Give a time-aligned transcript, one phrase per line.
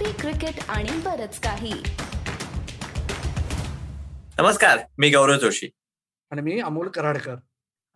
[0.00, 1.72] Coffee cricket आणि बरच काही.
[4.38, 5.68] नमस्कार मी गौरव जोशी.
[6.30, 7.34] आणि मी अमोल कराडकर.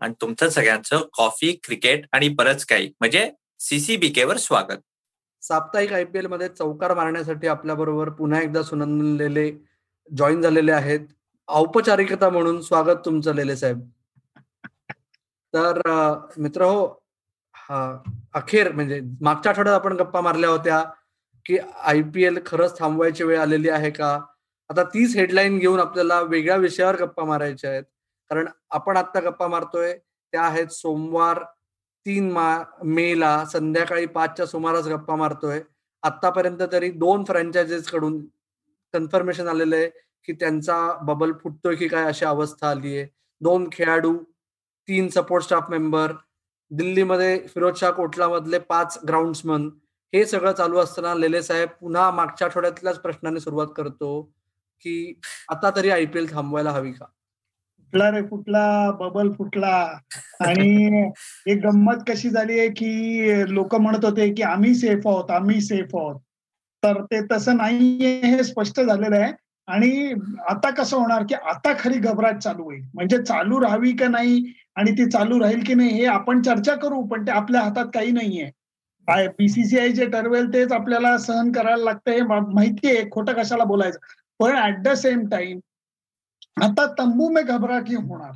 [0.01, 4.81] आणि तुमचं सगळ्यांचं कॉफी क्रिकेट आणि बरंच काही म्हणजे सीसीबीके वर स्वागत.
[5.43, 9.51] साप्ताहिक आय पी एलमध्ये चौकार मारण्यासाठी आपल्या बरोबर पुन्हा एकदा सुनंदलेले
[10.09, 11.07] जॉईन झालेले आहेत.
[11.49, 13.81] औपचारिकता म्हणून स्वागत तुमचं लेले साहेब.
[15.55, 15.81] तर
[16.39, 16.85] मित्र हो
[18.35, 20.83] अखेर म्हणजे मागच्या आठवड्यात आपण गप्पा मारल्या होत्या.
[21.47, 24.19] की आय पी एल खरंच थांबवायची वेळ आलेली आहे का?
[24.71, 27.85] आता तीच हेडलाईन घेऊन आपल्याला वेगळ्या विषयावर गप्पा मारायच्या आहेत.
[28.31, 31.43] कारण आपण आता गप्पा मारतोय त्या आहेत सोमवार
[32.07, 35.61] तीन मा मेला संध्याकाळी पाचच्या सुमारास गप्पा मारतोय.
[36.03, 38.21] आतापर्यंत तरी दोन फ्रँचायझीसकडून
[38.95, 39.89] कन्फर्मेशन आलेलं आहे
[40.25, 43.07] की त्यांचा बबल फुटतोय की काय अशी अवस्था आली आहे.
[43.41, 44.17] दोन खेळाडू
[44.89, 46.13] तीन सपोर्ट स्टाफ मेंबर
[46.71, 49.69] दिल्लीमध्ये फिरोजशाह शाह कोटलामधले पाच ग्राउंड्समन
[50.15, 54.23] हे सगळं चालू असताना लेले साहेब पुन्हा मागच्या आठवड्यातल्याच प्रश्नाने सुरुवात करतो
[54.81, 57.05] की आता तरी आय पी एल थांबवायला हवी का?
[57.93, 59.99] फुटला रे फुटला बबल फुटला
[60.41, 61.11] आणि
[61.47, 65.97] एक गंमत कशी झाली आहे की लोक म्हणत होते की आम्ही सेफ आहोत आम्ही सेफ
[65.97, 66.21] आहोत.
[66.83, 69.33] तर ते तसं नाहीये हे स्पष्ट झालेलं आहे.
[69.67, 70.13] आणि
[70.49, 72.83] आता कसं होणार की आता खरी घबराट चालू होईल.
[72.95, 77.03] म्हणजे चालू राहावी का नाही आणि ती चालू राहील की नाही हे आपण चर्चा करू
[77.03, 78.51] पण ते आपल्या हातात काही नाहीये.
[79.09, 83.99] बीसीसीआय जे ठरवेल तेच आपल्याला सहन करायला लागतं हे माहितीये खोटं कशाला बोलायचं?
[84.39, 85.59] पण ऍट द सेम टाइम
[86.63, 88.33] आता तंबू में घबराटी होणार.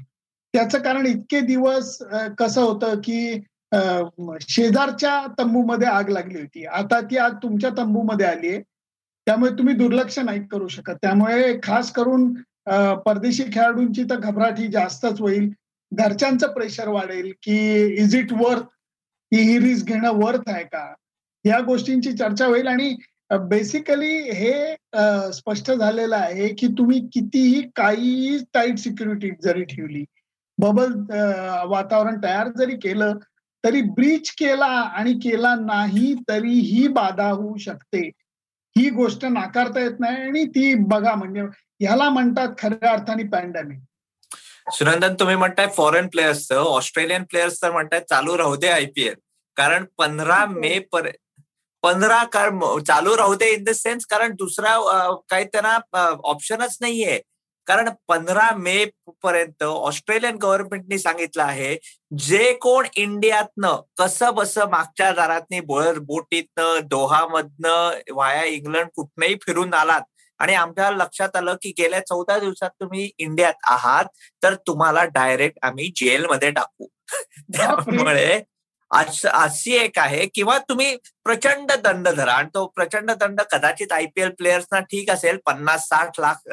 [0.54, 1.96] त्याचं कारण इतके दिवस
[2.38, 3.40] कसं होतं की
[4.40, 6.64] शेजारच्या तंबूमध्ये आग लागली होती.
[6.66, 8.60] आता ती आग तुमच्या तंबूमध्ये आली आहे.
[9.26, 10.94] त्यामुळे तुम्ही दुर्लक्ष नाही करू शकत.
[11.02, 12.32] त्यामुळे खास करून
[13.04, 15.50] परदेशी खेळाडूंची तर घबराट ही जास्तच होईल.
[15.92, 17.58] घरच्यांचं प्रेशर वाढेल की
[18.02, 18.62] इज इट वर्थ
[19.32, 20.92] ही ही रिस्क घेणं वर्थ आहे का?
[21.44, 22.94] या गोष्टींची चर्चा होईल आणि
[23.48, 24.52] बेसिकली हे
[25.32, 30.04] स्पष्ट झालेलं आहे की तुम्ही कितीही काही टाईट सिक्युरिटी जरी ठेवली
[30.58, 30.92] बबल
[31.68, 33.18] वातावरण तयार जरी केलं
[33.64, 38.10] तरी ब्रीच केला आणि केला नाही तरीही बाधा होऊ शकते.
[38.76, 41.42] ही गोष्ट नाकारता येत नाही आणि ती बघा म्हणजे
[41.80, 43.78] ह्याला म्हणतात खऱ्या अर्थाने पॅन्डेमिक
[44.72, 49.14] सुनंदन तुम्ही म्हणताय फॉरेन प्लेयर्स ऑस्ट्रेलियन प्लेयर्स तर म्हणताय चालू राहू दे आयपीएल
[49.56, 51.16] कारण पंधरा मे पर्यंत
[51.82, 52.22] पंधरा
[52.86, 54.76] चालू राहू दे इन द सेन्स कारण दुसरा
[55.30, 55.76] काही त्यांना
[56.24, 57.20] ऑप्शनच नाहीये.
[57.66, 58.84] कारण पंधरा मे
[59.22, 61.74] पर्यंत ऑस्ट्रेलियन गव्हर्नमेंटनी सांगितलं आहे
[62.18, 70.02] जे कोण इंडियातनं कसं बस मागच्या दारातनी बोळ बोटीतनं दोहामधनं वाया इंग्लंड कुठनंही फिरून आलात
[70.40, 74.04] आणि आमच्या लक्षात आलं की गेल्या चौदा दिवसात तुम्ही इंडियात आहात
[74.42, 76.86] तर तुम्हाला डायरेक्ट आम्ही जेलमध्ये टाकू.
[77.54, 78.40] त्यामुळे
[78.90, 80.26] अशी एक आहे.
[80.34, 85.86] किंवा तुम्ही प्रचंड दंड धरा आणि तो प्रचंड दंड कदाचित आयपीएल प्लेयर्सना ठीक असेल पन्नास
[85.88, 86.48] साठ लाख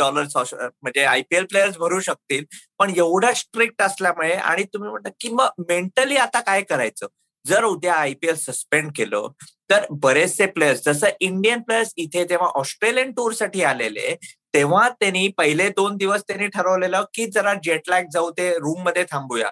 [0.00, 0.36] डॉलर्स
[0.82, 2.44] म्हणजे आयपीएल प्लेयर्स भरू शकतील.
[2.78, 7.06] पण एवढं स्ट्रिक्ट असल्यामुळे आणि तुम्ही म्हणता की मग मेंटली आता काय करायचं?
[7.44, 9.28] जर उद्या आयपीएल सस्पेंड केलं
[9.70, 14.14] तर बरेचसे प्लेयर्स जसं इंडियन प्लेयर्स इथे जेव्हा ऑस्ट्रेलियन टूरसाठी आलेले
[14.54, 19.50] तेव्हा त्यांनी पहिले दोन दिवस त्यांनी ठरवलेलं की जरा जेटलॅग जाऊ ते रूममध्ये थांबूया.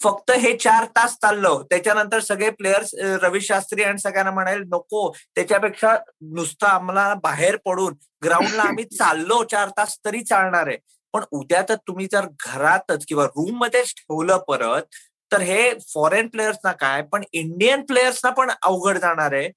[0.00, 1.62] फक्त हे चार तास चाललं.
[1.70, 5.96] त्याच्यानंतर सगळे प्लेयर्स रवी शास्त्री आणि सगळ्यांना म्हणाले नको त्याच्यापेक्षा
[6.34, 10.76] नुसतं आम्हाला बाहेर पडून ग्राउंडला आम्ही चाललो चार तास तरी चालणार आहे.
[11.14, 14.82] पण उद्या तर तुम्ही जर घरातच किंवा रूम मध्येच ठेवलं परत
[15.32, 19.50] तर हे फॉरेन प्लेयर्सना काय पण इंडियन प्लेयर्सना पण अवघड जाणार आहे.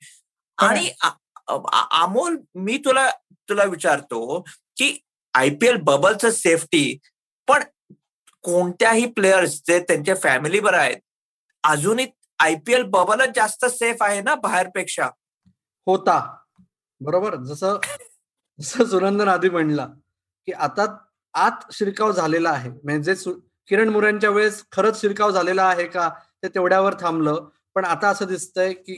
[0.58, 0.90] आणि
[2.02, 3.10] अमोल मी तुला
[3.50, 4.42] तुला विचारतो
[4.78, 4.98] की
[5.34, 6.98] आयपीएल बबलचं सेफ्टी
[7.48, 7.64] पण
[8.44, 10.98] कोणत्याही प्लेयर्स जे त्यांच्या फॅमिलीवर आहेत
[11.64, 12.08] अजूनही
[12.40, 15.10] आयपीएल बबलच जास्त सेफ आहे ना बाहेरपेक्षा?
[15.88, 16.20] होता.
[17.02, 17.36] बरोबर?
[17.36, 17.78] जसं
[18.60, 19.86] जसं सुनंदन आधी म्हणला
[20.48, 20.86] की आता
[21.34, 22.70] आत शिरकाव झालेला आहे.
[22.70, 23.16] म्हणजे
[23.70, 26.10] किरण मुरेंच्या वेळेस खरंच शिरकाव झालेला आहे का?
[26.44, 27.48] ते तेवढ्यावर थांबलं.
[27.76, 28.96] पण आता असं दिसतंय की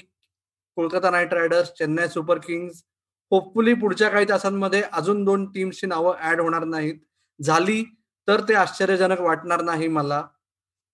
[0.78, 2.84] Kolkata Knight Riders Chennai Super Kings
[3.32, 6.96] hopefully पुढच्या काही तासांमध्ये अजून दोन टीम्सची नावं ऍड होणार नाहीत.
[7.40, 7.84] झाली
[8.28, 10.22] तर ते आश्चर्यजनक वाटणार नाही मला.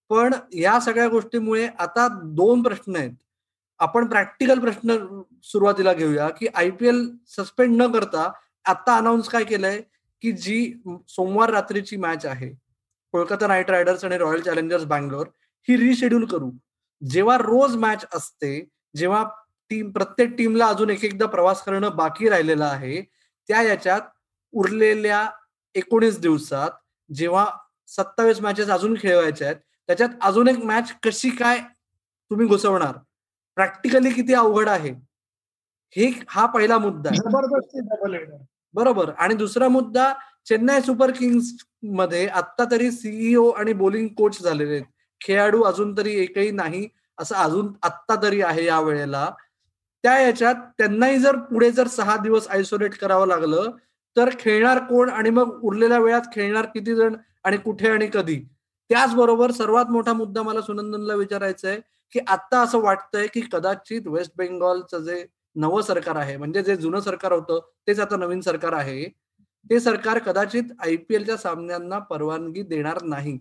[0.09, 3.12] पण या सगळ्या गोष्टीमुळे आता दोन प्रश्न आहेत.
[3.80, 4.98] आपण प्रॅक्टिकल प्रश्न
[5.44, 8.31] सुरुवातीला घेऊया की आय पी एल सस्पेंड न करता
[8.65, 9.81] आता अनाऊन्स काय केलंय?
[10.21, 10.74] की जी
[11.09, 12.53] सोमवार रात्रीची मॅच आहे
[13.13, 15.27] कोलकाता नाईट रायडर्स आणि रॉयल चॅलेंजर्स बँगलोर
[15.68, 16.50] ही रिशेड्यूल करू.
[17.01, 18.54] जेव्हा रोज मॅच असते
[18.95, 19.24] जेव्हा
[19.71, 23.01] टीम प्रत्येक टीमला अजून एक एकदा प्रवास करणं बाकी राहिलेलं आहे
[23.50, 24.01] त्या याच्यात
[24.54, 25.27] उरलेल्या
[25.75, 26.71] एकोणीस दिवसात
[27.10, 27.45] जेव्हा
[27.88, 29.57] सत्तावीस मॅचेस अजून खेळवायच्या आहेत
[29.89, 31.60] त्याच्यात अजून एक मॅच कशी काय
[32.31, 32.98] तुम्ही घुसवणार?
[33.57, 34.89] प्रॅक्टिकली किती अवघड आहे?
[35.95, 37.19] हे हा पहिला मुद्दा आहे.
[38.74, 39.12] बरोबर.
[39.18, 40.13] आणि दुसरा मुद्दा
[40.48, 44.86] चेन्नई सुपर किंग्समध्ये आता तरी सीईओ आणि बॉलिंग कोच झालेले आहेत.
[45.22, 46.88] खेळाडू अजून तरी एकही नाही
[47.18, 49.30] असं अजून आत्ता तरी आहे या वेळेला.
[50.04, 53.69] त्या याच्यात त्यांनाही जर पुढे जर सहा दिवस आयसोलेट करावं लागलं
[54.16, 58.39] तर खेळणार कोण आणि मग उरलेल्या वेळात खेळणार किती जण आणि कुठे आणि कधी?
[58.89, 61.80] त्याचबरोबर सर्वात मोठा मुद्दा मला सुनंदनला विचारायचा आहे
[62.13, 65.24] की आता असं वाटतंय की कदाचित वेस्ट बेंगॉलचं जे
[65.56, 69.04] नवं सरकार आहे म्हणजे जे जुनं सरकार होतं तेच आता नवीन सरकार आहे.
[69.69, 73.38] ते सरकार कदाचित आयपीएलच्या सामन्यांना परवानगी देणार नाही.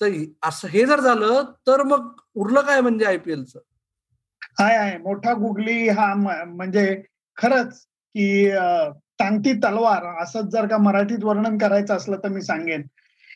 [0.00, 0.12] तर
[0.42, 3.58] असं हे जर झालं तर मग उरलं काय म्हणजे आयपीएलचं
[4.60, 7.02] आहे आहे मोठा गुगली हा म्हणजे
[7.38, 7.78] खरंच
[8.14, 8.50] की
[9.18, 12.82] टांगती तलवार असंच जर का मराठीत वर्णन करायचं असलं तर मी सांगेन.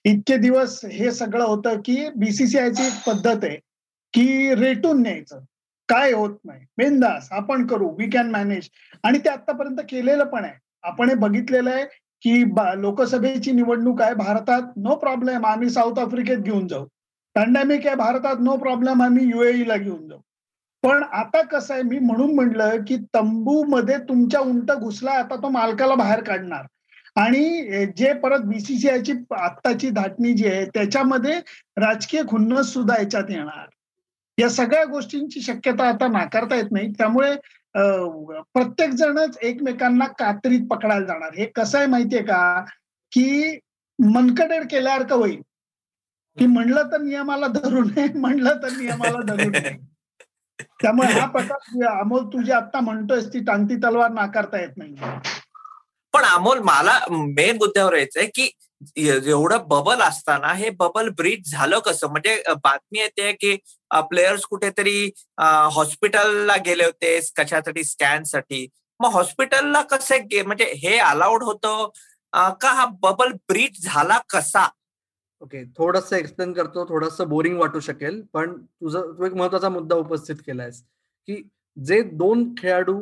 [0.04, 3.56] इतके दिवस हे सगळं होतं की बीसीसीआयची पद्धत आहे
[4.14, 5.40] की रेटून न्यायचं.
[5.88, 6.64] काय होत नाही.
[6.78, 7.88] बिंदास आपण करू.
[7.98, 8.68] वी कॅन मॅनेज
[9.04, 10.54] आणि ते आतापर्यंत केलेलं पण आहे.
[10.82, 11.84] आपण हे बघितलेलं आहे
[12.22, 12.42] की
[12.80, 16.86] लोकसभेची निवडणूक आहे भारतात नो प्रॉब्लेम आम्ही साऊथ आफ्रिकेत घेऊन जाऊ.
[17.34, 20.18] पॅन्डेमिक आहे भारतात नो प्रॉब्लेम आम्ही युएईला घेऊन जाऊ.
[20.82, 25.48] पण आता कसं आहे मी म्हणून म्हणलं की तंबू मध्ये तुमच्या उंट घुसला आता तो
[25.48, 26.64] मालकाला बाहेर काढणार.
[27.16, 31.38] आणि जे परत बीसीसीआयची आत्ताची धाटणी जी आहे त्याच्यामध्ये
[31.76, 33.66] राजकीय खुन्नस सुद्धा याच्यात येणार.
[34.38, 36.92] या सगळ्या गोष्टींची शक्यता आता नाकारता येत नाही.
[36.98, 37.34] त्यामुळे
[38.52, 41.34] प्रत्येक जणच एकमेकांना कात्रीत पकडायला जाणार.
[41.34, 42.64] हे कसं आहे माहितीये का?
[43.12, 43.58] की
[43.98, 45.40] मनकडेड केल्यासारखं होईल.
[46.38, 49.76] की म्हणलं तर नियमाला धरू नये म्हणलं तर नियमाला धरू नये.
[50.82, 54.94] त्यामुळे हा प्रकार अमोल तुझी आता म्हणतोयस ती टांगती तलवार नाकारता येत नाही.
[56.14, 58.50] पण अमोल मला मेन मुद्द्यावर यायचंय की
[58.96, 62.06] एवढं बबल असताना हे बबल ब्रीच झालं कसं?
[62.08, 63.54] म्हणजे बातमी येते की
[64.10, 65.10] प्लेयर्स कुठेतरी
[65.74, 67.84] हॉस्पिटलला गेले होते कशासाठी?
[67.84, 68.66] स्कॅनसाठी
[69.00, 71.88] मग हॉस्पिटलला कसं म्हणजे हे अलाउड होतं
[72.60, 74.66] का हा बबल ब्रीच झाला कसा?
[75.42, 80.36] ओके थोडस एक्सप्लेन करतो थोडस बोरिंग वाटू शकेल पण तुझं तू एक महत्त्वाचा मुद्दा उपस्थित
[80.46, 80.82] केलायस
[81.28, 81.42] की
[81.76, 82.98] जे दोन खेळाडू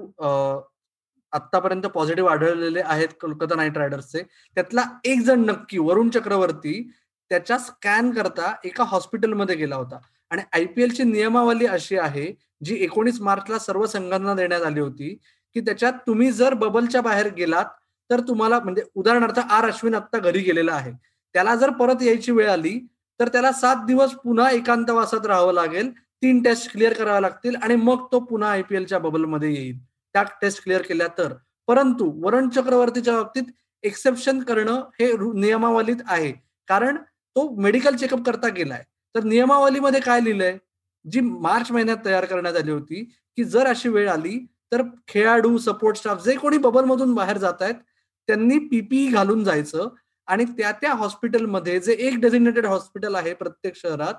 [1.37, 4.23] आतापर्यंत पॉझिटिव्ह आढळलेले आहेत कोलकाता नाईट रायडर्सचे.
[4.55, 6.91] त्यातला एक जण नक्की वरुण चक्रवर्ती
[7.31, 9.99] त्याच्या स्कॅन करता एका हॉस्पिटलमध्ये गेला होता.
[10.31, 12.27] आणि आयपीएलची नियमावली अशी आहे
[12.65, 15.09] जी एकोणीस मार्चला सर्व संघांना देण्यात आली होती
[15.56, 17.65] की त्याच्यात तुम्ही जर बबलच्या बाहेर गेलात
[18.11, 20.93] तर तुम्हाला म्हणजे उदाहरणार्थ आर अश्विन आत्ता घरी गेलेला आहे.
[21.35, 22.79] त्याला जर परत यायची वेळ आली
[23.21, 25.91] तर त्याला सात दिवस पुन्हा एकांतवासात राहावं लागेल.
[26.23, 29.79] तीन टेस्ट क्लिअर कराव्या लागतील आणि मग तो पुन्हा आयपीएलच्या बबलमध्ये येईल.
[30.16, 31.32] त्या टेस्ट क्लिअर केल्या तर.
[31.66, 33.42] परंतु वरुण चक्रवर्तीच्या बाबतीत
[33.82, 36.32] एक्सेप्शन करणं हे नियमावलीत आहे.
[36.68, 36.96] कारण
[37.36, 38.84] तो मेडिकल चेकअप करता गेलाय.
[39.14, 40.58] तर नियमावलीमध्ये काय लिहिलंय?
[41.10, 43.04] जी मार्च महिन्यात तयार करण्यात आली होती
[43.36, 47.74] की जर अशी वेळ आली तर खेळाडू सपोर्ट स्टाफ जे कोणी बबलमधून बाहेर जात आहेत
[48.26, 49.88] त्यांनी पीपीई घालून जायचं
[50.26, 54.14] आणि त्या त्या हॉस्पिटलमध्ये जे एक डेझिग्नेटेड हॉस्पिटल आहे प्रत्येक शहरात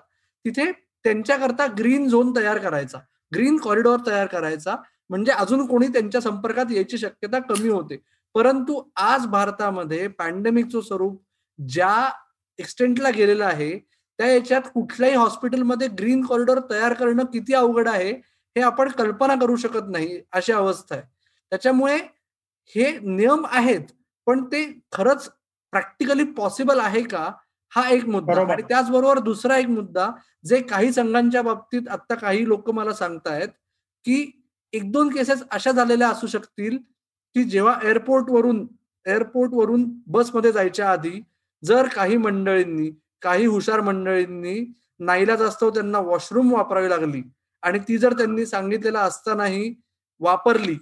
[0.46, 0.72] तिथे
[1.04, 2.98] त्यांच्याकरता ग्रीन झोन तयार करायचा.
[3.34, 4.76] ग्रीन कॉरिडॉर तयार करायचा.
[5.10, 7.98] म्हणजे अजून कोणी त्यांच्या संपर्कात यायची शक्यता कमी होते.
[8.36, 11.22] परंतु आज भारतामध्ये पॅन्डेमिकचं स्वरूप
[11.60, 12.10] ज्या
[12.60, 18.62] एक्सटेंटला गेलेलं आहे त्या याच्यात कुठल्याही हॉस्पिटलमध्ये ग्रीन कॉरिडॉर तयार करणं किती अवघड आहे हे
[18.62, 21.04] आपण कल्पना करू शकत नाही अशी अवस्था आहे.
[21.52, 21.98] त्याच्यामुळे
[22.76, 23.82] हे नियम आहेत
[24.28, 25.30] पण ते खरंच
[25.74, 27.30] प्रॅक्टिकली पॉसिबल आहे का
[27.72, 28.42] हा एक मुद्दा.
[28.52, 30.10] आणि त्याचबरोबर दुसरा एक मुद्दा
[30.46, 33.50] जे काही संघांच्या बाबतीत आता काही लोक मला सांगतायत
[34.06, 34.37] की
[34.74, 36.78] एक दोन केसेस अशा झालेल्या असू शकतील
[37.36, 38.66] की जेव्हा एअरपोर्ट वरून
[39.06, 41.22] एअरपोर्ट वरून बसमध्ये जायच्या आधी
[41.64, 42.90] जर काही मंडळींनी
[43.22, 44.60] काही हुशार मंडळींनी
[45.00, 47.22] नाईलाज असतो त्यांना वॉशरूम वापरावी लागली
[47.64, 49.74] आणि ती जर त्यांनी सांगितलेला असतानाही
[50.22, 50.78] वापरली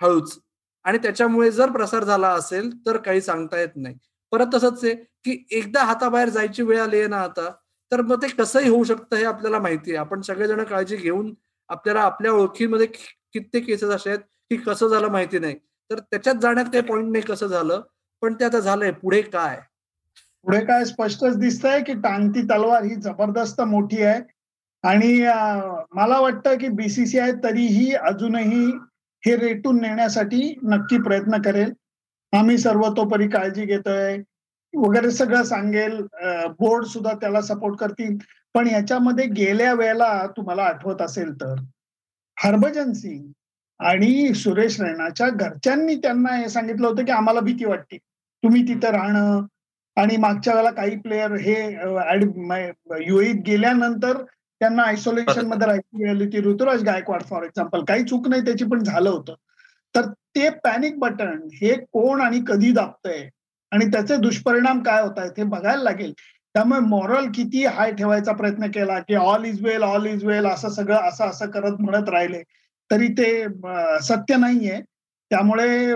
[0.00, 0.38] हळूच
[0.84, 3.94] आणि त्याच्यामुळे जर प्रसार झाला असेल तर काही सांगता येत नाही.
[4.32, 7.48] परत तसंच आहे की एकदा हाताबाहेर जायची वेळ आली आहे ना आता
[7.92, 9.98] तर मग ते कसंही होऊ शकतं हे आपल्याला माहिती आहे.
[9.98, 11.32] आपण सगळेजण काळजी घेऊन
[11.70, 15.54] आपल्याला आपल्या ओळखीमध्ये कित्येक केसेस असे आहेत की कसं झालं माहिती नाही.
[15.90, 17.80] तर त्याच्यात जाण्यात काही पॉईंट नाही कसं झालं
[18.22, 18.90] पण ते आता झालंय.
[18.92, 19.60] पुढे काय?
[20.44, 24.20] पुढे काय स्पष्टच दिसतंय की टांगती तलवार ही जबरदस्त मोठी आहे.
[24.84, 25.20] आणि
[25.94, 28.64] मला वाटतं की बीसीसीआय तरीही अजूनही
[29.22, 31.72] हे रेटून नेण्यासाठी नक्की प्रयत्न करेल.
[32.32, 34.18] आम्ही सर्वतोपरी काळजी घेतोय.
[34.74, 36.00] वगैरे सगळं सांगेल.
[36.58, 38.16] बोर्ड सुद्धा त्याला सपोर्ट करतील.
[38.54, 41.54] पण याच्यामध्ये गेल्या वेळेला तुम्हाला आठवत असेल तर
[42.38, 43.30] हरभजन सिंग
[43.80, 47.96] आणि सुरेश रैनाच्या घरच्यांनी त्यांना हे सांगितलं होतं की आम्हाला भीती वाटते.
[48.42, 49.46] तुम्ही तिथं राहणं
[49.96, 51.54] आणि मागच्या वेळेला काही प्लेयर हे
[53.06, 54.22] युएत गेल्यानंतर
[54.60, 56.40] त्यांना आयसोलेशनमध्ये राहायची वेळ आली होती.
[56.48, 59.34] ऋतुराज गायकवाड फॉर एक्झाम्पल काही चूक नाही त्याची पण झालं होतं.
[59.94, 63.28] तर ते पॅनिक बटन हे कोण आणि कधी दाबतंय
[63.72, 66.12] आणि त्याचे दुष्परिणाम काय होत आहेत हे बघायला लागेल.
[66.54, 70.68] त्यामुळे मॉरल किती हाय ठेवायचा प्रयत्न केला की all is well all is well असं
[70.70, 72.42] सगळं असं असं करत म्हणत राहिले
[72.90, 73.30] तरी ते
[74.02, 74.80] सत्य नाहीये.
[75.30, 75.94] त्यामुळे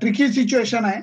[0.00, 1.00] ट्रिकी सिच्युएशन आहे.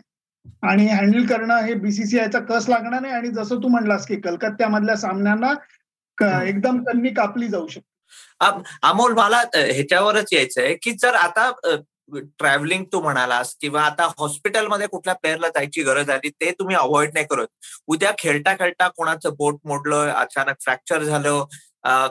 [0.63, 3.13] आणि हँडल करणं हे बीसीसीआयचा कस लागणार आहे?
[3.13, 5.53] आणि जसं तू म्हणलास की कलकत्त्यामधल्या सामन्यांना
[6.43, 7.89] एकदम कन्नी कापली जाऊ शकते.
[8.83, 11.49] अमोल मला ह्याच्यावरच यायचंय की जर आता
[12.39, 17.25] ट्रॅव्हलिंग तू म्हणालास किंवा आता हॉस्पिटलमध्ये कुठल्या प्लेअरला जायची गरज आली ते तुम्ही अवॉइड नाही
[17.25, 17.47] करत.
[17.87, 21.43] उद्या खेळता खेळता कोणाचं बोट मोडलं अचानक फ्रॅक्चर झालं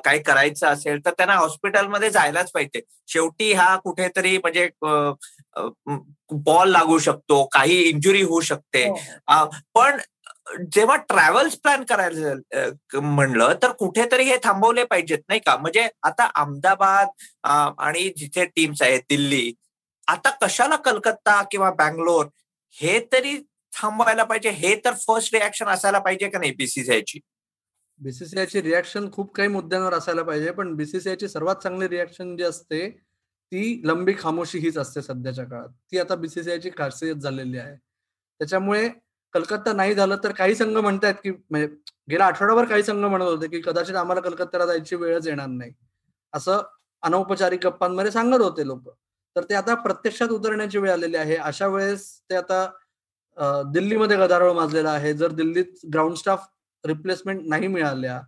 [0.04, 2.80] काही करायचं असेल तर त्यांना हॉस्पिटलमध्ये जायलाच पाहिजे.
[3.08, 4.68] शेवटी हा कुठेतरी म्हणजे
[6.44, 8.84] बॉल लागू शकतो काही इंजुरी होऊ शकते.
[8.84, 9.44] हो.
[9.74, 9.98] पण
[10.72, 15.56] जेव्हा ट्रॅव्हल्स प्लॅन करायचं म्हणलं तर कुठेतरी हे थांबवले पाहिजेत नाही का?
[15.56, 17.08] म्हणजे आता अहमदाबाद
[17.46, 19.52] आणि जिथे टीम्स आहेत दिल्ली
[20.12, 22.26] आता कशाला कलकत्ता किंवा बँगलोर
[22.76, 23.36] हे तरी
[23.72, 24.50] थांबवायला पाहिजे?
[24.50, 27.20] हे तर फर्स्ट रिॲक्शन असायला पाहिजे का नाही बीसीसीआयची
[28.00, 32.88] बीसीसीआयची रिॲक्शन खूप काही मुद्द्यांवर असायला पाहिजे पण बीसीसीआयची सर्वात चांगली रिॲक्शन जी असते
[33.52, 35.68] ती लंबी खामोशी हीच असते सध्याच्या काळात.
[35.68, 37.74] ती आता बीसीसीआयची खासियत झालेली आहे.
[38.40, 38.88] त्याच्यामुळे
[39.34, 41.66] कलकत्ता नाही झालं तर काही संघ म्हणतात की म्हणजे
[42.10, 45.72] गेल्या आठवड्याभर काही संघ म्हणत होते की कदाचित आम्हाला कलकत्त्याला जायची वेळच येणार नाही.
[46.32, 46.62] असं
[47.02, 48.88] अनौपचारिक गप्पांमध्ये सांगत होते लोक.
[49.36, 51.36] तर ते आता प्रत्यक्षात उतरण्याची वेळ आलेली आहे.
[51.36, 52.66] अशा वेळेस ते आता
[53.72, 55.12] दिल्लीमध्ये गदारोळ माजलेला आहे.
[55.14, 56.46] जर दिल्लीत ग्राउंड स्टाफ
[56.84, 58.20] रिप्लेसमेंट नाही मिळाल्या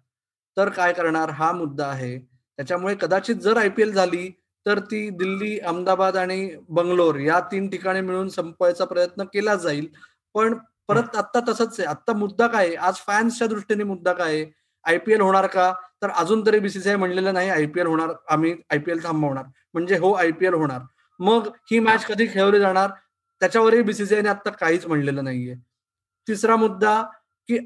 [0.57, 1.31] तर काय करणार?
[1.31, 2.19] हा मुद्दा आहे.
[2.59, 4.29] त्याच्यामुळे कदाचित जर आयपीएल झाली
[4.67, 9.87] तर ती दिल्ली अहमदाबाद आणि बंगलोर या तीन ठिकाणी मिळून संपवायचा प्रयत्न केला जाईल.
[10.35, 10.55] पण
[10.89, 11.89] परत आता तसंच आहे.
[11.89, 14.45] आता मुद्दा काय आज फॅन्सच्या दृष्टीने मुद्दा काय
[14.85, 15.73] आयपीएल होणार का?
[16.03, 17.49] तर अजून तरी बीसीसीआय म्हणलेलं नाही.
[17.51, 19.45] आयपीएल होणार आम्ही आयपीएल थांबवणार.
[19.75, 20.81] म्हणजे हो आयपीएल होणार.
[21.21, 22.91] मग ही मॅच कधी खेळवली जाणार?
[23.41, 25.55] त्याच्यावरही बीसीसीआयने आता काहीच म्हणलेलं नाहीये.
[26.29, 27.01] तिसरा मुद्दा
[27.49, 27.59] की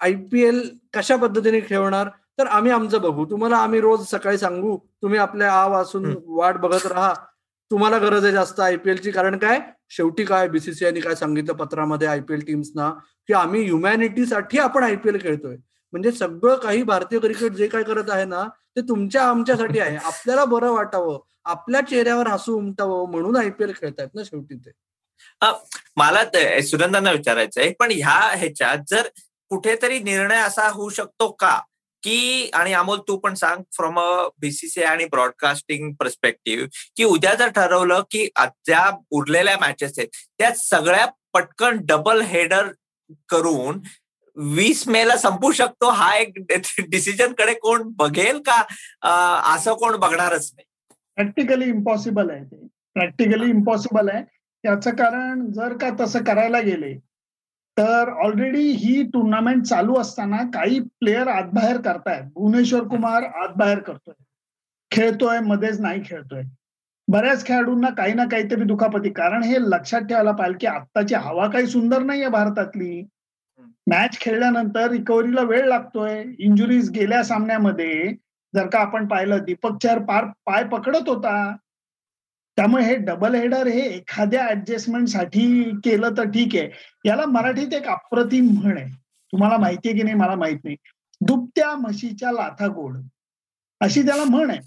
[0.00, 0.60] आयपीएल
[0.94, 2.08] कशा पद्धतीने खेळवणार?
[2.38, 3.24] तर आम्ही आमचं बघू.
[3.30, 7.12] तुम्हाला आम्ही रोज सकाळी सांगू तुम्ही आपल्या आ वाचून वाट बघत राहा.
[7.70, 9.60] तुम्हाला गरज आहे जास्त आयपीएलची कारण काय?
[9.90, 12.90] शेवटी काय बीसीसीआयने काय सांगितलं पत्रामध्ये आयपीएल टीम्सना
[13.28, 15.56] की आम्ही ह्युमॅनिटीसाठी आपण आयपीएल खेळतोय.
[15.92, 18.42] म्हणजे सगळं काही भारतीय क्रिकेट जे काय करत आहे ना
[18.76, 19.96] ते तुमच्या आमच्यासाठी आहे.
[19.96, 21.18] आपल्याला बरं वाटावं.
[21.46, 24.70] आपल्या चेहऱ्यावर हसू उमटावं म्हणून आयपीएल खेळतायत ना शेवटी ते.
[25.96, 26.22] मला
[26.62, 29.08] सुनंदांना विचारायचंय पण ह्या ह्याच्यात जर
[29.50, 31.58] कुठेतरी निर्णय असा होऊ शकतो का?
[32.02, 37.48] की आणि अमोल तू पण सांग फ्रॉम अ बीसीसीआय आणि ब्रॉडकास्टिंग पर्स्पेक्टिव्ह की उद्या जर
[37.48, 40.08] ठरवलं की ज्या उरलेल्या मॅचेस आहेत
[40.38, 42.68] त्या सगळ्या पटकन डबल हेडर
[43.28, 43.80] करून
[44.36, 46.32] वीस मे ला संपू शकतो हा एक
[46.88, 48.60] डिसिजनकडे कोण बघेल का?
[49.54, 50.64] असं कोण बघणारच नाही.
[51.16, 52.66] प्रॅक्टिकली इम्पॉसिबल आहे ते.
[52.94, 54.22] प्रॅक्टिकली इम्पॉसिबल आहे.
[54.64, 56.94] त्याचं कारण जर का तसं करायला गेले
[57.76, 62.24] तर ऑलरेडी ही टुर्नामेंट चालू असताना काही प्लेयर आतबाहेर करतायत.
[62.34, 64.14] भुवनेश्वर कुमार आतबाहेर करतोय.
[64.90, 66.42] खेळतोय मध्येच नाही खेळतोय.
[67.08, 69.10] बऱ्याच खेळाडूंना काही ना काहीतरी दुखापती.
[69.10, 73.02] कारण हे लक्षात ठेवायला पाहिजे की आत्ताची हवा काही सुंदर नाहीये भारतातली.
[73.86, 76.24] मॅच खेळल्यानंतर रिकव्हरीला वेळ लागतोय.
[76.38, 78.12] इंजुरीज गेल्या सामन्यामध्ये
[78.54, 81.56] जर का आपण पाहिलं दीपक चार पार पाय पकडत होता.
[82.56, 86.70] त्यामुळे हे डबल हेडर हे एखाद्या ऍडजस्टमेंटसाठी केलं तर ठीक आहे.
[87.04, 88.90] याला मराठीत एक अप्रतिम म्हण आहे.
[89.32, 90.14] तुम्हाला माहितीये की नाही?
[90.14, 90.76] मला माहीत नाही.
[91.20, 92.96] दुपत्या म्हशीच्या लाथा गोड
[93.80, 94.60] अशी त्याला म्हण आहे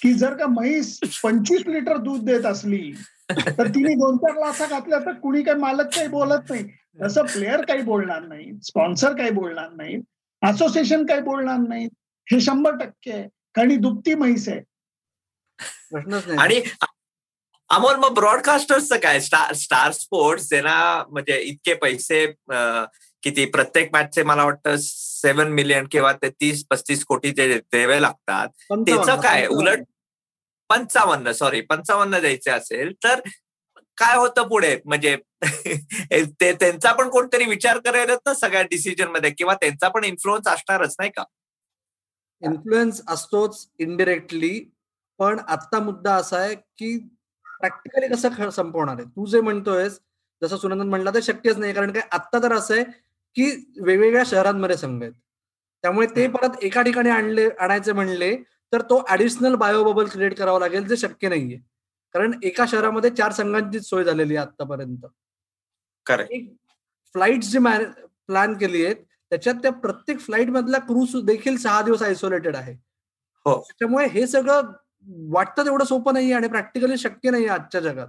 [0.00, 2.92] की जर का म्हैस पंचवीस लिटर दूध देत असली
[3.30, 6.64] तर तिने दोन चार लाथा घातल्या तर कुणी काही मालक काही बोलत नाही.
[7.02, 8.52] तसं प्लेअर काही बोलणार नाही.
[8.62, 9.96] स्पॉन्सर काही बोलणार नाही.
[10.42, 11.88] असोसिएशन काही बोलणार नाही.
[12.26, 13.28] हे शंभर टक्के आहे.
[13.54, 14.60] कारण दुपती म्हैस आहे.
[16.38, 16.60] आणि
[17.70, 19.20] अमोल मग ब्रॉडकास्टर्सचं काय?
[19.20, 22.26] स्टार स्टार स्पोर्ट्स त्यांना म्हणजे इतके पैसे
[23.22, 23.44] किती?
[23.44, 28.48] प्रत्येक मॅचचे मला वाटतं सेव्हन मिलियन किंवा ते तीस पस्तीस कोटी जे द्यावे लागतात.
[28.70, 29.46] त्याचं काय?
[29.46, 29.82] उलट
[30.70, 33.20] पंचावन्न सॉरी पंचावन्न द्यायचे असेल तर
[33.98, 34.76] काय होतं पुढे?
[34.84, 35.16] म्हणजे
[36.40, 41.10] ते त्यांचा पण कोणतरी विचार करायला ना सगळ्या डिसिजनमध्ये किंवा त्यांचा पण इन्फ्लुअन्स असणारच नाही
[41.10, 41.24] का?
[42.42, 44.58] इन्फ्लुएन्स असतोच इनडिरेक्टली
[45.20, 46.96] पण आता मुद्दा असा आहे की
[47.60, 49.04] प्रॅक्टिकली कसं संपवणार आहे?
[49.06, 49.98] तू जे म्हणतोयस
[50.42, 51.72] जसं सुनंदन म्हणला ते शक्यच नाही.
[51.72, 52.84] कारण काय आत्ता तर असं आहे
[53.36, 53.50] की
[53.82, 55.12] वेगवेगळ्या शहरांमध्ये संघ आहेत.
[55.84, 58.34] त्यामुळे ते परत एका ठिकाणी आणले आणायचे म्हणले
[58.72, 61.58] तर तो ऍडिशनल बायोबबल क्रिएट करावा लागेल जे शक्य नाहीये.
[62.14, 65.06] कारण एका शहरामध्ये चार संघांची सोय झालेली आहे आतापर्यंत
[67.14, 68.96] फ्लाईट जी प्लॅन केली आहेत
[69.30, 72.72] त्याच्यात त्या प्रत्येक फ्लाईट मधला क्रू देखील सहा दिवस आयसोलेटेड आहे.
[73.46, 73.54] हो.
[73.54, 74.60] त्याच्यामुळे हे सगळं
[75.30, 78.08] वाटतं तेवढं सोपं नाहीये आणि प्रॅक्टिकली शक्य नाहीये आजच्या जगात.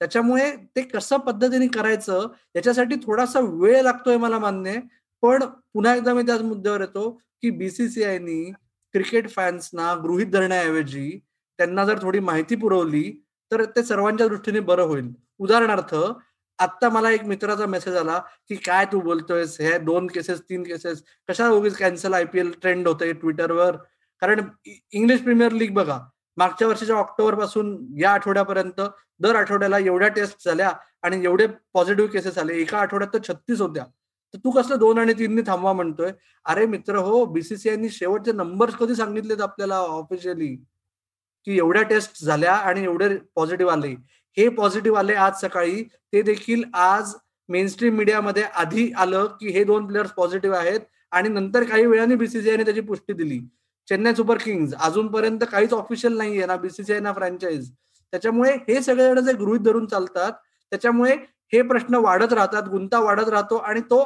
[0.00, 4.80] त्याच्यामुळे ते कसं पद्धतीने करायचं याच्यासाठी थोडासा वेळ लागतोय मला मान्य
[5.22, 5.42] पण
[5.74, 7.10] पुन्हा एकदा मी त्याच मुद्द्यावर येतो
[7.42, 8.52] की बीसीसीआयनी
[8.92, 11.20] क्रिकेट फॅन्सना गृहित धरण्याऐवजी
[11.58, 15.12] त्यांना जर थोडी माहिती पुरवली तर ते सर्वांच्या दृष्टीने बरं होईल.
[15.38, 15.94] उदाहरणार्थ
[16.62, 19.56] आता मला एक मित्राचा मेसेज आला की काय तू बोलतोयस?
[19.60, 23.76] हे दोन केसेस तीन केसेस कशा उगीच कॅन्सल आयपीएल ट्रेंड होते ट्विटरवर
[24.22, 25.98] कारण इंग्लिश प्रीमियर लीग बघा
[26.36, 28.80] मागच्या वर्षीच्या ऑक्टोबरपासून या आठवड्यापर्यंत
[29.20, 30.70] दर आठवड्याला एवढ्या टेस्ट झाल्या
[31.02, 32.54] आणि एवढे पॉझिटिव्ह केसेस आले.
[32.60, 33.84] एका आठवड्यात तर छत्तीस होत्या.
[34.34, 36.12] तर तू कसलं दोन आणि तीननी थांबवा म्हणतोय?
[36.46, 40.54] अरे मित्र हो बीसीसीआयनी शेवटचे नंबर्स कधी सांगितलेत आपल्याला ऑफिशियली
[41.46, 43.94] की एवढ्या टेस्ट झाल्या आणि एवढे पॉझिटिव्ह आले.
[44.36, 45.82] हे पॉझिटिव्ह आले आज सकाळी.
[45.82, 47.14] ते देखील आज
[47.48, 50.80] मेनस्ट्रीम मीडियामध्ये आधी आलं की हे दोन प्लेयर्स पॉझिटिव्ह आहेत
[51.12, 53.38] आणि नंतर काही वेळाने बीसीसीआयने त्याची पुष्टी दिली.
[53.88, 57.70] चेन्नई सुपर किंग्ज अजूनपर्यंत काहीच ऑफिशियल नाहीये ना बीसीसीआय ना फ्रँचाईज
[58.12, 60.32] त्याच्यामुळे हे सगळे जण जे गृहित धरून चालतात
[60.72, 61.14] त्याच्यामुळे
[61.52, 64.02] हे प्रश्न वाढत राहतात गुंता वाढत राहतो आणि तो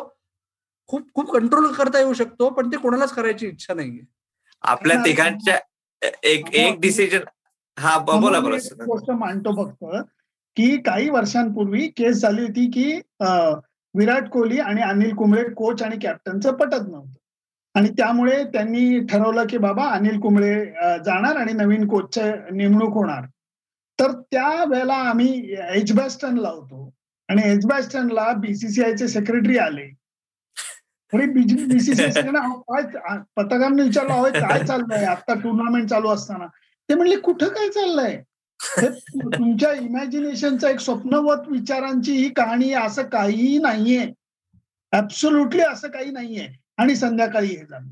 [0.89, 4.05] खूप खूप कंट्रोल करता येऊ शकतो पण ते कोणालाच करायची इच्छा नाहीये.
[4.65, 5.59] आपल्या तिघांच्या
[6.23, 7.21] एक एक डिसिजन
[7.77, 9.85] हा बोला बोला गोष्ट मांडतो फक्त.
[10.57, 12.93] की काही वर्षांपूर्वी केस झाली होती की
[13.95, 17.15] विराट कोहली आणि अनिल कुंबळे कोच आणि कॅप्टनचं पटत नव्हतं.
[17.75, 20.55] आणि त्यामुळे त्यांनी ठरवलं की बाबा अनिल कुंबळे
[21.05, 23.25] जाणार आणि नवीन कोचचे नेमणूक होणार.
[23.99, 26.91] तर त्या वेळेला आम्ही एजबॅस्टनला होतो.
[27.29, 29.87] आणि एजबॅस्टनला बीसीसीआयचे सेक्रेटरी आले.
[31.13, 31.27] तरी
[31.67, 32.83] बीसीसीआय काय
[33.37, 35.05] पत्रकारांनी विचारलं काय चाललंय?
[35.05, 36.47] आता टुर्नामेंट चालू असताना.
[36.89, 38.23] ते म्हणले कुठं काय चाललंय?
[39.25, 44.13] तुमच्या इमॅजिनेशनचं एक स्वप्नवत विचारांची ही कहाणी असं काहीही नाहीये.
[44.93, 46.49] ऍब्सोल्युटली असं काही नाहीये.
[46.77, 47.89] आणि संध्याकाळी हे झालं.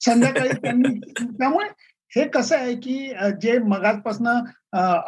[0.00, 1.00] संध्याकाळी त्यांनी
[1.38, 1.68] त्यामुळे
[2.16, 3.12] हे कसं आहे की
[3.42, 4.40] जे मगाचपासनं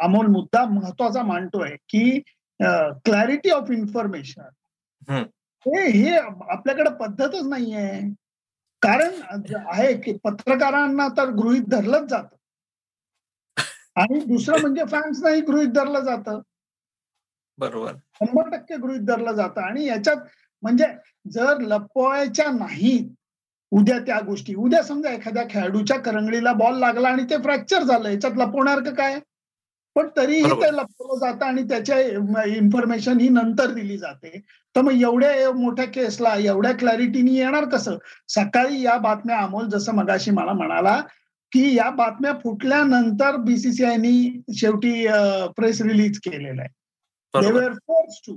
[0.01, 2.19] अमोल मुद्दा महत्त्वाचा मांडतोय की
[3.05, 4.41] क्लॅरिटी ऑफ इन्फॉर्मेशन
[5.09, 5.91] हे.
[5.91, 6.15] हे
[6.49, 8.13] आपल्याकडे पद्धतच नाहीये.
[8.81, 9.11] कारण
[9.65, 12.23] आहे की पत्रकारांना तर गृहित धरलंच जात.
[13.95, 16.39] आणि दुसरं म्हणजे फॅन्सनाही गृहित धरलं जातं.
[17.57, 17.93] बरोबर.
[18.15, 19.61] शंभर टक्के गृहित धरलं जातं.
[19.61, 20.17] आणि याच्यात
[20.63, 20.85] म्हणजे
[21.31, 23.09] जर लपवायच्या नाहीत
[23.71, 28.37] उद्या त्या गोष्टी उद्या समजा एखाद्या खेळाडूच्या करंगळीला बॉल लागला आणि ते फ्रॅक्चर झालं याच्यात
[28.37, 29.19] लपवणार का काय?
[29.95, 31.99] पण तरीही ते लपवलं जातं आणि त्याच्या
[32.45, 34.39] इन्फॉर्मेशन ही नंतर दिली जाते.
[34.75, 37.97] तर मग एवढ्या मोठ्या केसला एवढ्या क्लॅरिटीनी येणार कसं?
[38.27, 41.01] सकाळी या बातम्या अमोल जसं मगाशी मला म्हणाला
[41.51, 45.07] की या बातम्या फुटल्यानंतर बीसीसीआयनी शेवटी
[45.57, 48.35] प्रेस रिलीज केलेलं आहे.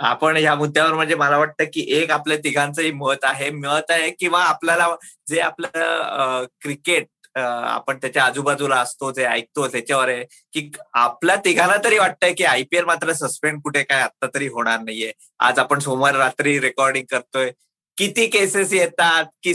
[0.00, 3.50] आपण या मुद्द्यावर म्हणजे मला वाटतं की एक आपल्या तिघांचंही मत आहे.
[3.50, 4.88] मत आहे किंवा आपल्याला
[5.28, 11.98] जे आपलं क्रिकेट आपण त्याच्या आजूबाजूला असतो जे ऐकतो त्याच्यावर आहे की आपल्या तिघांना तरी
[11.98, 15.12] वाटतंय की आयपीएल मात्र सस्पेंड कुठे काय आता तरी होणार नाहीये.
[15.38, 17.50] आज आपण सोमवार रात्री रेकॉर्डिंग करतोय.
[17.98, 19.24] किती केसेस येतात?
[19.42, 19.54] की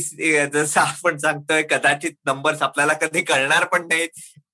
[0.54, 4.10] जसं आपण सांगतोय कदाचित नंबर्स आपल्याला कधी कळणार पण नाहीत.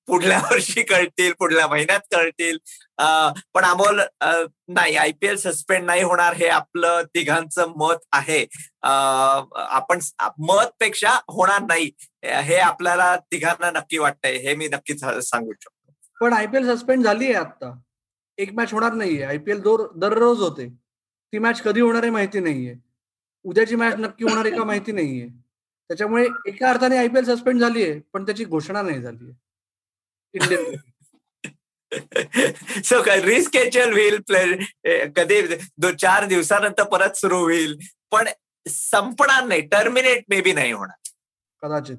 [0.06, 2.56] पुढल्या वर्षी कळतील पुढल्या महिन्यात कळतील.
[3.54, 4.00] पण अमोल
[4.68, 8.46] नाही आयपीएल सस्पेंड नाही होणार हे आपलं तिघांचं मत आहे.
[9.54, 9.98] आपण
[10.38, 11.90] मत पेक्षा होणार नाही.
[12.24, 14.36] हे आपल्याला तिघांना नक्की वाटतंय.
[14.36, 15.92] हे मी नक्कीच सांगू शकतो.
[16.20, 17.78] पण आयपीएल सस्पेंड झाली आहे आता
[18.38, 19.22] एक मॅच होणार नाहीये.
[19.22, 20.68] आयपीएल दररोज होते.
[21.32, 22.89] ती मॅच कधी होणार आहे माहिती नाहीये.
[23.44, 25.28] उद्याची मॅच नक्की होणार आहे का माहिती नाहीये.
[25.90, 29.24] त्याच्यामुळे एका अर्थाने आयपीएल सस्पेंड झाली आहे पण त्याची घोषणा नाही झाली
[30.34, 30.76] आहे इंडियन
[32.84, 34.16] सो रिस्केचल होईल
[35.16, 35.40] कधी?
[35.78, 37.76] दो चार दिवसानंतर परत सुरू होईल.
[38.12, 38.28] पण
[38.66, 40.96] संपणार नाही टर्मिनेट मे बी नाही होणार.
[41.62, 41.96] कदाचित.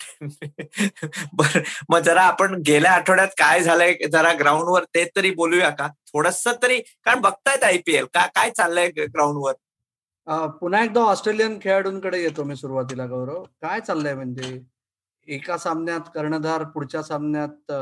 [1.34, 5.88] बर मग जरा आपण गेल्या आठवड्यात काय झालंय जरा ग्राउंडवर ते तरी बोलूया का?
[6.08, 9.52] थोडस तरी कारण बघतायत आयपीएल का काय चाललंय ग्राउंडवर
[10.26, 13.42] पुन्हा एकदा ऑस्ट्रेलियन खेळाडूंकडे येतो मी सुरुवातीला गौरव.
[13.62, 14.60] काय चाललंय म्हणजे?
[15.28, 17.72] एका सामन्यात कर्णधार पुढच्या सामन्यात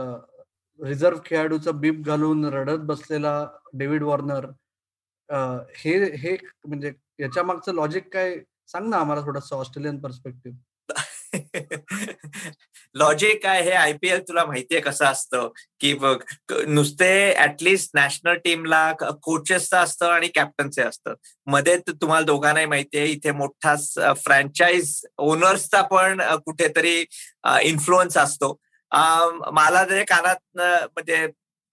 [0.81, 3.33] रिझर्व्ह खेळाडूचं बीप घालून रडत बसलेला
[3.75, 4.47] डेव्हिड वॉर्नर.
[5.77, 8.37] हे हे म्हणजे याच्या मागचं लॉजिक काय?
[8.69, 10.59] सांग ना आम्हाला थोडस ऑस्ट्रेलियन पर्स्पेक्टिव्ह.
[12.95, 15.49] लॉजिक काय हे आयपीएल तुला माहितीये कसं असतं?
[15.81, 16.17] की बघ
[16.69, 17.11] नुसते
[17.43, 21.15] ऍटलिस्ट नॅशनल टीमला कोचेसचं असतं आणि कॅप्टनचे असतं.
[21.47, 23.75] मध्ये तुम्हाला दोघांनाही माहितीये इथे मोठा
[24.25, 27.05] फ्रँचाईज ओनर्सचा पण कुठेतरी
[27.63, 28.55] इन्फ्लुअन्स असतो.
[29.53, 31.27] मला जे कानात म्हणजे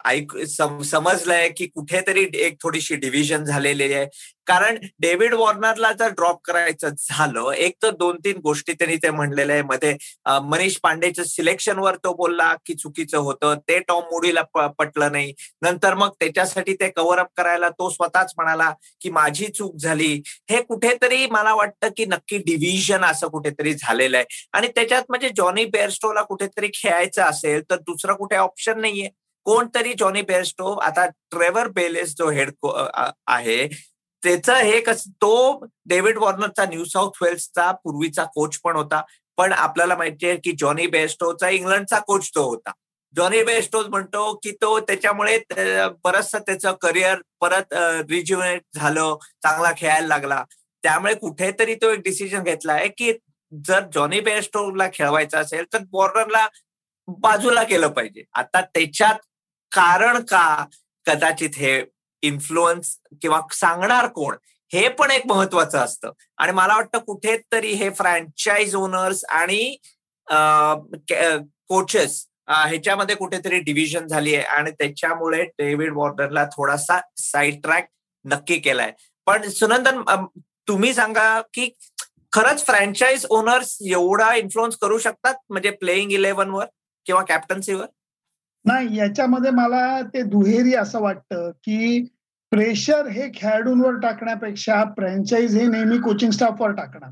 [0.06, 4.06] ऐक समजलंय की कुठेतरी एक थोडीशी डिव्हिजन झालेली आहे.
[4.48, 9.54] कारण डेव्हिड वॉर्नरला जर ड्रॉप करायचं झालं एक तर दोन तीन गोष्टी त्यांनी ते म्हणलेले
[9.54, 9.96] आहे मध्ये
[10.44, 13.56] मनीष पांडेच्या सिलेक्शनवर तो बोलला की चुकीचं होतं.
[13.68, 15.34] ते टॉम मुडीला पटलं नाही.
[15.62, 20.14] नंतर मग त्याच्यासाठी ते कव्हर अप करायला तो स्वतःच म्हणाला की माझी चूक झाली.
[20.50, 24.26] हे कुठेतरी मला वाटतं की नक्की डिव्हिजन असं कुठेतरी झालेलं आहे.
[24.54, 29.10] आणि त्याच्यात म्हणजे जॉनी बेअरस्टोला कुठेतरी खेळायचं असेल तर दुसरं कुठे ऑप्शन नाहीये.
[29.46, 32.52] कोणतरी जॉनी बेस्टो आता ट्रेव्हर बेलेस जो हेड
[33.28, 33.68] आहे
[34.24, 39.02] त्याचं हे कस तो डेव्हिड वॉर्नरचा न्यू साऊथ वेल्सचा पूर्वीचा कोच पण होता.
[39.38, 42.72] पण आपल्याला माहिती आहे की जॉनी बेस्टोचा इंग्लंडचा कोच तो होता.
[43.16, 45.38] जॉनी बेस्टो म्हणतो की तो त्याच्यामुळे
[46.04, 47.74] बरचस त्याचं करिअर परत
[48.10, 50.44] रिज्युनेट झालं चांगला खेळायला लागला.
[50.84, 53.14] त्यामुळे कुठेतरी तो एक डिसिजन घेतला आहे की
[53.52, 56.48] जर जॉनी बेस्टोला खेळवायचा असेल तर वॉर्नरला
[57.08, 58.24] बाजूला केलं पाहिजे.
[58.34, 59.26] आता त्याच्यात
[59.72, 60.66] कारण का
[61.06, 61.82] कदाचित हे
[62.24, 64.36] इन्फ्लुअन्स किंवा सांगणार कोण?
[64.72, 66.12] हे पण एक महत्वाचं असतं.
[66.38, 69.76] आणि मला वाटतं कुठेतरी हे फ्रँचाईज ओनर्स आणि
[71.70, 77.88] कोचेस ह्याच्यामध्ये कुठेतरी डिव्हिजन झाली आहे आणि त्याच्यामुळे डेव्हिड वॉर्नरला थोडासा साईड ट्रॅक
[78.26, 78.92] नक्की केलाय.
[79.28, 80.02] पण सुनंदन
[80.68, 81.70] तुम्ही सांगा की
[82.34, 85.36] खरंच फ्रँचाईज ओनर्स एवढा इन्फ्लुअन्स करू शकतात?
[85.50, 86.66] म्हणजे प्लेईंग इलेव्हनवर
[87.06, 87.86] किंवा कॅप्टन्सीवर
[88.66, 92.04] नाही याच्यामध्ये मला ते दुहेरी असं वाटतं की
[92.52, 97.10] प्रेशर हे खेळाडूंवर टाकण्यापेक्षा फ्रँचाईज हे नेहमी कोचिंग स्टाफवर टाकणार.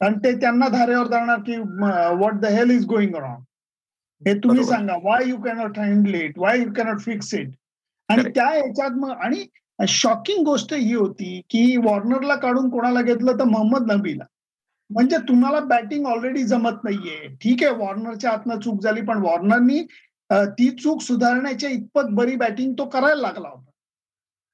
[0.00, 3.42] कारण ते त्यांना धारेवर जाणार की what the hell is going wrong
[4.22, 7.50] हे तुम्ही सांगा why you cannot handle it why you cannot fix it
[8.08, 9.44] आणि त्या ह्याच्यात मग आणि
[9.78, 14.24] शॉकिंग गोष्ट ही होती की वॉर्नरला काढून कोणाला घेतलं तर मोहम्मद नबीला.
[14.90, 17.28] म्हणजे तुम्हाला बॅटिंग ऑलरेडी जमत नाहीये.
[17.42, 19.78] ठीक आहे वॉर्नरच्या हातनं चूक झाली पण वॉर्नरनी
[20.30, 23.70] ती चूक सुधारण्याच्या इतपत बरी बॅटिंग तो करायला लागला होता.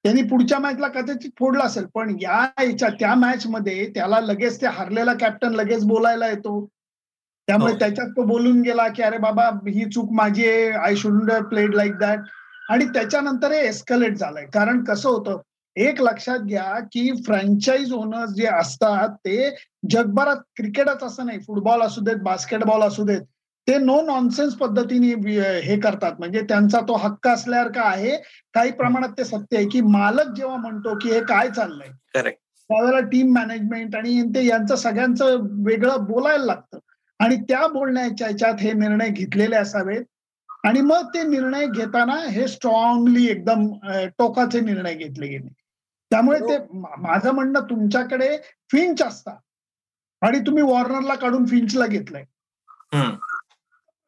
[0.05, 4.67] त्यांनी पुढच्या मॅचला कदाचित फोडला असेल पण या याच्या त्या मॅच मध्ये त्याला लगेच ते
[4.67, 6.67] हरलेला कॅप्टन लगेच बोलायला येतो.
[7.49, 7.79] त्यामुळे हो.
[7.79, 11.97] त्याच्यात तो बोलून गेला की अरे बाबा ही चूक माझी आहे I should played like
[11.99, 12.19] that
[12.71, 14.47] आणि त्याच्यानंतर हे एस्कलेट झालंय.
[14.47, 15.41] कारण कसं होतं
[15.77, 19.51] एक लक्षात घ्या की फ्रँचाईज ओनर्स जे असतात ते
[19.91, 21.39] जगभरात क्रिकेटच असं नाही.
[21.39, 23.23] फुटबॉल असू देत बास्केटबॉल असू देत.
[23.67, 25.13] ते नो नॉनसेन्स पद्धतीने
[25.67, 26.13] हे करतात.
[26.19, 28.17] म्हणजे त्यांचा तो हक्क असल्यासारखा आहे?
[28.55, 32.39] काही प्रमाणात ते सत्य आहे की मालक जेव्हा म्हणतो की हे काय चाललंय करेक्ट
[32.71, 36.79] त्यावेळेला टीम मॅनेजमेंट आणि ते यांचं सगळ्यांचं वेगळं बोलायला लागतं.
[37.21, 40.03] आणि त्या बोलण्याच्या ह्याच्यात हे निर्णय घेतलेले असावेत.
[40.65, 43.67] आणि मग ते निर्णय घेताना हे स्ट्रॉंगली एकदम
[44.19, 45.49] टोकाचे निर्णय घेतले गेले.
[46.11, 46.57] त्यामुळे ते
[46.99, 48.37] माझं म्हणणं तुमच्याकडे
[48.73, 49.37] फिंच असतात.
[50.23, 52.25] आणि तुम्ही वॉर्नरला काढून फिंचला घेतलंय.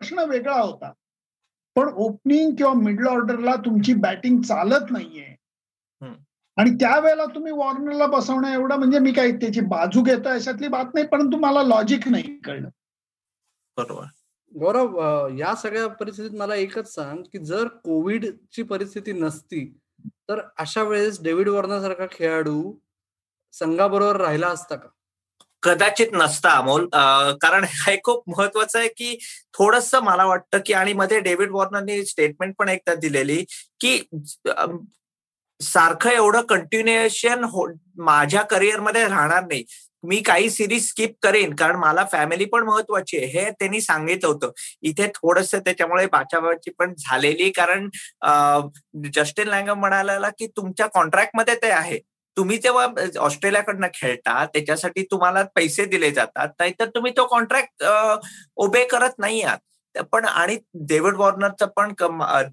[0.01, 0.93] प्रश्न वेगळा होता.
[1.77, 5.35] पण ओपनिंग किंवा मिडल ऑर्डरला तुमची बॅटिंग चालत नाहीये.
[6.57, 11.07] आणि त्यावेळेला तुम्ही वॉर्नरला बसवणं एवढं म्हणजे मी काही त्याची बाजू घेतो अशातली बात नाही
[11.07, 12.69] परंतु मला लॉजिक नाही कळलं.
[13.77, 14.05] बरोबर.
[14.53, 14.99] गौरव
[15.37, 19.65] या सगळ्या परिस्थितीत मला एकच सांग की जर कोविडची परिस्थिती नसती
[20.29, 22.73] तर अशा वेळेस डेव्हिड वॉर्नर सारखा खेळाडू
[23.53, 24.89] संघाबरोबर राहिला असता का?
[25.63, 26.87] कदाचित नसता अमोल.
[27.43, 29.17] कारण हे खूप महत्वाचं आहे की
[29.59, 33.43] थोडस मला वाटतं की आणि मध्ये डेव्हिड वॉर्नरनी स्टेटमेंट पण एकदा दिलेली
[33.81, 33.99] की
[35.61, 37.67] सारखं एवढं कंटिन्युएशन हो
[38.07, 39.65] माझ्या करिअरमध्ये राहणार नाही.
[40.05, 43.27] मी काही सिरीज स्किप करेन कारण मला फॅमिली पण महत्वाची आहे.
[43.27, 44.51] हे त्यांनी सांगितलं होतं.
[44.83, 47.89] इथे थोडस त्याच्यामुळे बाचाबाची पण झालेली कारण
[49.15, 51.99] जस्टिन लँगम म्हणाला की तुमच्या कॉन्ट्रॅक्टमध्ये ते आहे.
[52.39, 52.87] तुम्ही जेव्हा
[53.21, 57.85] ऑस्ट्रेलियाकडनं खेळता त्याच्यासाठी तुम्हाला पैसे दिले जातात नाहीतर तुम्ही तो कॉन्ट्रॅक्ट
[58.57, 59.59] ओबे करत नाही आहात.
[60.13, 60.57] पण आणि
[60.89, 61.93] डेव्हिड वॉर्नरचं पण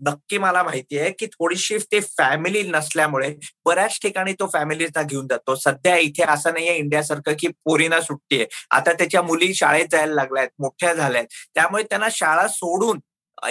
[0.08, 3.30] नक्की मला माहिती आहे की थोडीशी ते फॅमिली नसल्यामुळे
[3.66, 5.56] बऱ्याच ठिकाणी तो फॅमिलीला घेऊन जातो.
[5.56, 8.46] सध्या इथे असं नाहीये इंडियासारखं की पोरीना सुट्टी आहे.
[8.72, 11.26] आता त्याच्या मुली शाळेत जायला लागल्यात मोठ्या झाल्यात.
[11.56, 13.00] त्यामुळे त्यांना शाळा सोडून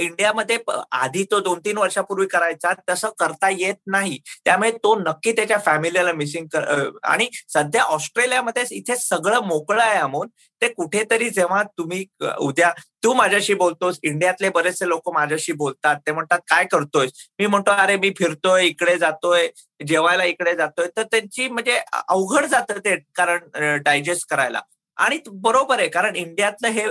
[0.00, 0.58] इंडियामध्ये
[0.92, 4.18] आधी तो दोन तीन वर्षापूर्वी करायचा तसं करता येत नाही.
[4.44, 6.56] त्यामुळे तो नक्की त्याच्या फॅमिलीला मिसिंग
[7.04, 10.26] आणि सध्या ऑस्ट्रेलियामध्ये इथे सगळं मोकळं आहे अमोल.
[10.62, 12.04] ते कुठेतरी जेव्हा तुम्ही
[12.40, 12.70] उद्या
[13.04, 15.96] तू माझ्याशी बोलतोस इंडियातले बरेचसे लोक माझ्याशी बोलतात.
[16.06, 17.06] ते म्हणतात काय करतोय
[17.38, 19.48] मी म्हणतो अरे मी फिरतोय इकडे जातोय
[19.86, 20.86] जेवायला इकडे जातोय.
[20.96, 24.60] तर त्यांची म्हणजे अवघड जातं ते कारण डायजेस्ट करायला.
[24.96, 26.86] आणि बरोबर आहे कारण इंडियातलं हे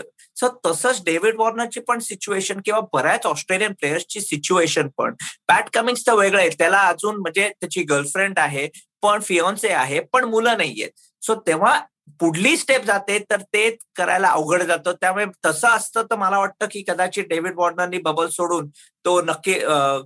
[0.65, 5.13] तसंच डेव्हिड वॉर्नरची पण सिच्युएशन किंवा बऱ्याच ऑस्ट्रेलियन प्लेयर्सची सिच्युएशन पण.
[5.47, 8.67] पॅट कमिंग्स तर वेगळं आहे त्याला अजून म्हणजे त्याची गर्लफ्रेंड आहे
[9.03, 10.89] पण फिओन्से आहे पण मुलं नाहीयेत.
[11.21, 11.79] सो तेव्हा
[12.19, 14.93] पुढली स्टेप जाते तर ते करायला अवघड जातं.
[15.01, 18.69] त्यामुळे तसं असतं तर मला वाटतं की कदाचित डेव्हिड वॉर्नरनी बबल सोडून
[19.05, 19.53] तो नक्की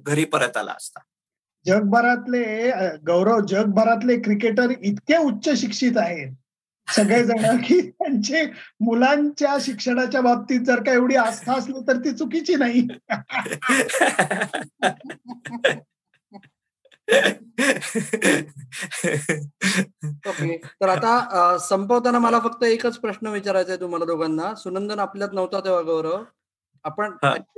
[0.05, 0.99] घरी परत आला असता.
[1.65, 2.43] जगभरातले
[3.07, 6.31] गौरव जगभरातले क्रिकेटर इतके उच्च शिक्षित आहेत.
[6.87, 8.43] सगळेजण की त्यांचे
[8.81, 12.87] मुलांच्या शिक्षणाच्या बाबतीत जर का एवढी आस्था असली तर ती चुकीची नाही.
[20.27, 20.57] ओके.
[20.57, 24.53] तर आता संपवताना मला फक्त एकच प्रश्न विचारायचा आहे तुम्हाला दोघांना.
[24.55, 26.23] सुनंदन आपल्यात नव्हता तेव्हा गौरव.
[26.85, 27.15] आपण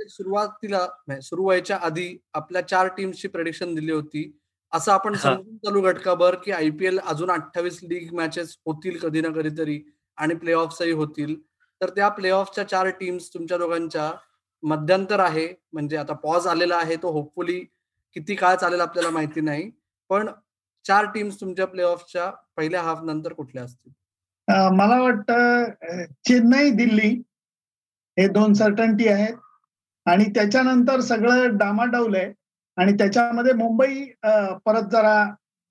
[0.08, 0.86] सुरुवातीला
[1.22, 4.30] सुरू व्हायच्या आधी आपल्या चार टीमची प्रेडिक्शन दिली होती.
[4.72, 9.80] असं आपण समजून चालू घटकाभर की आयपीएल अजून अठ्ठावीस लीग मॅचेस होतील कधी ना कधीतरी
[10.18, 11.34] आणि प्ले ऑफही होतील.
[11.80, 14.10] तर त्या प्ले ऑफच्या चार टीम्स तुमच्या दोघांच्या
[14.62, 15.46] मध्यंतर आहे.
[15.72, 16.96] म्हणजे आता पॉज आलेला आहे.
[16.96, 17.58] तो होपफुली
[18.16, 19.70] किती काळ चालेल आपल्याला माहिती नाही.
[20.10, 20.28] पण
[20.84, 23.92] चार टीम्स तुमच्या प्ले ऑफच्या पहिल्या हाफ नंतर कुठल्या असतील?
[24.76, 27.08] मला वाटतं चेन्नई दिल्ली
[28.16, 29.34] हे दोन सर्टन्टी आहेत.
[30.06, 32.32] आणि त्याच्यानंतर सगळं डामाडौल आहे.
[32.76, 34.04] आणि त्याच्यामध्ये मुंबई
[34.66, 35.24] परत जरा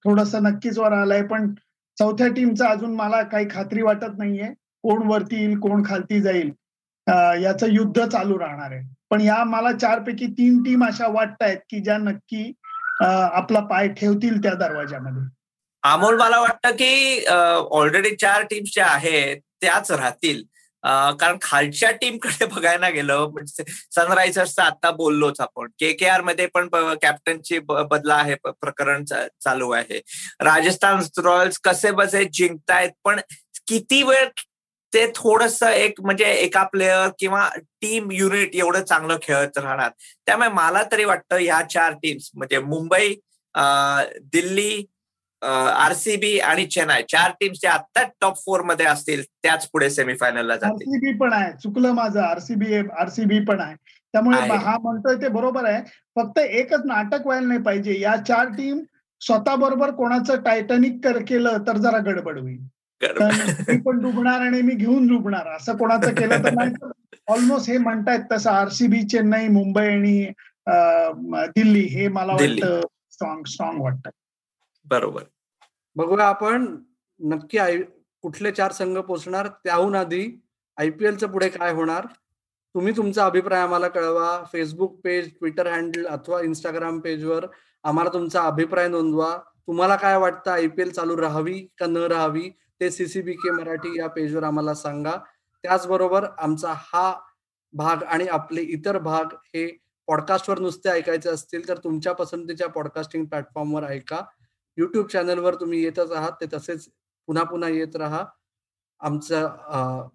[0.05, 1.53] थोडस नक्कीच वर आलंय पण
[1.97, 4.53] चौथ्या टीमचं अजून मला काही खात्री वाटत नाहीये.
[4.83, 6.51] कोण वरती येईल कोण खालती जाईल
[7.43, 8.81] याचं युद्ध चालू राहणार आहे.
[9.09, 12.51] पण या मला चारपैकी तीन टीम अशा वाटत आहेत की ज्या नक्की
[13.01, 15.27] आपला पाय ठेवतील त्या दरवाजामध्ये
[15.83, 20.41] अमोल मला वाटतं की ऑलरेडी चार टीम्स ज्या आहेत त्याच राहतील.
[20.83, 23.63] कारण खालच्या टीमकडे बघायला गेलं म्हणजे
[23.95, 25.67] सनरायझर्सचा आता बोललोच आपण.
[25.79, 26.67] के के आरमध्ये पण
[27.01, 29.99] कॅप्टनची बदला आहे प्रकरण चालू आहे.
[30.41, 33.19] राजस्थान रॉयल्स कसे बसे जिंकतायत पण
[33.67, 34.27] किती वेळ
[34.93, 37.47] ते थोडस एक म्हणजे एका प्लेअर किंवा
[37.81, 39.89] टीम युनिट एवढं चांगलं खेळत राहणार.
[40.25, 43.13] त्यामुळे मला तरी वाटतं ह्या चार टीम्स म्हणजे मुंबई
[44.33, 44.83] दिल्ली
[45.41, 50.71] आरसीबी आणि चेन्नई चार टीम्स ज्या आता टॉप फोरमध्ये असतील त्याच पुढे सेमीफायनलला जातील.
[50.71, 51.52] आरसीबी पण आहे.
[51.63, 52.19] चुकलं माझं.
[52.21, 53.75] आरसीबी आरसीबी पण आहे.
[54.13, 55.82] त्यामुळे हा म्हणतोय ते बरोबर आहे.
[56.15, 57.99] फक्त एकच नाटक व्हायला नाही पाहिजे.
[57.99, 58.80] या चार टीम
[59.21, 62.60] स्वतः बरोबर कोणाचं टायटॅनिक केलं तर जरा गडबड होईल.
[63.02, 65.47] मी पण डुबणार आणि मी घेऊन डुबणार.
[65.56, 66.89] असं कोणाचं केलं तर नाही
[67.32, 70.32] ऑलमोस्ट हे म्हणतायत तसं आरसीबी चेन्नई मुंबई आणि
[71.56, 74.10] दिल्ली हे मला वाटतं स्ट्रॉंग स्ट्रॉंग वाटतं.
[74.89, 75.23] बरोबर.
[75.95, 76.65] बघूया आपण
[77.19, 77.78] नक्की आय
[78.23, 80.41] कुठले चार संघ पोचणार त्याहून आधी
[80.78, 82.06] आयपीएलचं पुढे काय होणार?
[82.75, 84.43] तुम्ही तुमचा अभिप्राय आम्हाला कळवा.
[84.52, 87.45] फेसबुक पेज ट्विटर हँडल अथवा इंस्टाग्राम पेजवर
[87.84, 89.38] आम्हाला तुमचा अभिप्राय नोंदवा.
[89.67, 92.49] तुम्हाला काय वाटतं आयपीएल चालू राहावी का न राहावी
[92.82, 95.15] ते सीसीबी के मराठी या पेजवर आम्हाला सांगा.
[95.63, 97.13] त्याचबरोबर आमचा हा
[97.73, 99.67] भाग आणि आपले इतर भाग हे
[100.08, 104.21] पॉडकास्टवर नुसते ऐकायचे असतील तर तुमच्या पसंतीच्या पॉडकास्टिंग प्लॅटफॉर्मवर ऐका.
[104.79, 106.87] युट्यूब चॅनलवर तुम्ही येतच आहात ते तसेच
[107.27, 108.23] पुन्हा पुन्हा येत राहा.
[108.99, 109.45] आमचा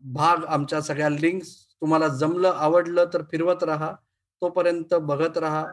[0.05, 3.92] भाग आमच्या सगळ्या लिंक्स तुम्हाला जमलं आवडलं तर फिरवत राहा.
[4.42, 5.64] तोपर्यंत बघत राहा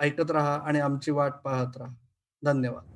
[0.00, 1.94] ऐकत राहा आणि आमची वाट पाहत राहा.
[2.42, 2.93] धन्यवाद.